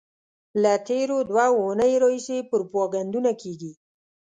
[0.61, 3.71] له تېرو دوو اونیو راهیسې پروپاګندونه کېږي.